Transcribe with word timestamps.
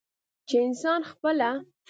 چې 0.47 0.55
انسان 0.67 1.01
خپله 1.11 1.49